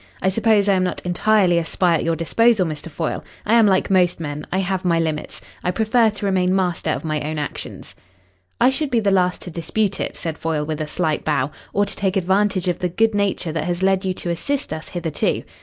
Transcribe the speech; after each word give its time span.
"I 0.19 0.29
suppose 0.29 0.67
I 0.67 0.73
am 0.73 0.83
not 0.83 0.99
entirely 1.05 1.59
a 1.59 1.63
spy 1.63 1.93
at 1.93 2.03
your 2.03 2.15
disposal, 2.15 2.65
Mr. 2.65 2.89
Foyle. 2.89 3.23
I 3.45 3.53
am 3.53 3.67
like 3.67 3.91
most 3.91 4.19
men, 4.19 4.47
I 4.51 4.57
have 4.57 4.83
my 4.83 4.97
limits. 4.97 5.41
I 5.63 5.69
prefer 5.69 6.09
to 6.09 6.25
remain 6.25 6.55
master 6.55 6.89
of 6.89 7.05
my 7.05 7.21
own 7.21 7.37
actions." 7.37 7.93
"I 8.59 8.71
should 8.71 8.89
be 8.89 8.99
the 8.99 9.11
last 9.11 9.43
to 9.43 9.51
dispute 9.51 9.99
it," 9.99 10.15
said 10.15 10.39
Foyle, 10.39 10.65
with 10.65 10.81
a 10.81 10.87
slight 10.87 11.23
bow, 11.23 11.51
"or 11.71 11.85
to 11.85 11.95
take 11.95 12.17
advantage 12.17 12.67
of 12.67 12.79
the 12.79 12.89
good 12.89 13.13
nature 13.13 13.51
that 13.51 13.65
has 13.65 13.83
led 13.83 14.03
you 14.03 14.15
to 14.15 14.31
assist 14.31 14.73
us 14.73 14.89
hitherto. 14.89 15.43